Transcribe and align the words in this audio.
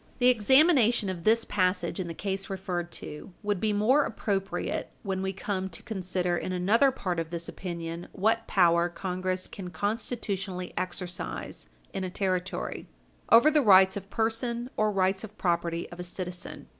The 0.17 0.29
examination 0.29 1.09
of 1.09 1.25
this 1.25 1.45
passage 1.45 1.99
in 1.99 2.07
the 2.07 2.15
case 2.15 2.49
referred 2.49 2.91
to 2.93 3.33
would 3.43 3.59
be 3.59 3.71
more 3.71 4.03
appropriate 4.03 4.89
when 5.03 5.21
we 5.21 5.31
come 5.31 5.69
to 5.69 5.83
consider 5.83 6.35
in 6.35 6.51
another 6.51 6.89
part 6.89 7.19
of 7.19 7.29
this 7.29 7.47
opinion 7.47 8.07
what 8.11 8.47
power 8.47 8.89
Congress 8.89 9.47
can 9.47 9.69
constitutionally 9.69 10.73
exercise 10.75 11.69
in 11.93 12.03
a 12.03 12.09
Territory, 12.09 12.87
over 13.29 13.51
the 13.51 13.61
rights 13.61 13.95
of 13.95 14.09
person 14.09 14.71
or 14.75 14.91
rights 14.91 15.23
of 15.23 15.37
property 15.37 15.87
of 15.91 15.99
a 15.99 16.03
citizen. 16.03 16.67